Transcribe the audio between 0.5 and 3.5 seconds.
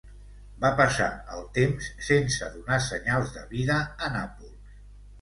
Va passar el temps sense donar senyals de